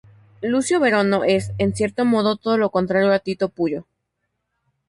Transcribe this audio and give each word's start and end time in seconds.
Lucio 0.41 0.79
Voreno 0.79 1.23
es, 1.25 1.51
en 1.59 1.75
cierto 1.75 2.05
modo, 2.05 2.35
todo 2.35 2.57
lo 2.57 2.71
contrario 2.71 3.11
a 3.13 3.19
Tito 3.19 3.49
Pullo. 3.49 3.85